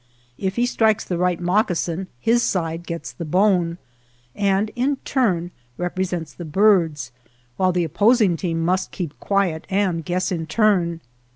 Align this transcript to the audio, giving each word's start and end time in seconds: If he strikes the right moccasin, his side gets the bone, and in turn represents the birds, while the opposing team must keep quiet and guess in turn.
If 0.39 0.55
he 0.55 0.65
strikes 0.65 1.03
the 1.05 1.19
right 1.19 1.39
moccasin, 1.39 2.07
his 2.19 2.41
side 2.41 2.87
gets 2.87 3.11
the 3.11 3.23
bone, 3.23 3.77
and 4.33 4.71
in 4.75 4.95
turn 5.05 5.51
represents 5.77 6.33
the 6.33 6.43
birds, 6.43 7.11
while 7.57 7.71
the 7.71 7.83
opposing 7.83 8.35
team 8.35 8.65
must 8.65 8.89
keep 8.89 9.19
quiet 9.19 9.67
and 9.69 10.03
guess 10.03 10.31
in 10.31 10.47
turn. 10.47 11.01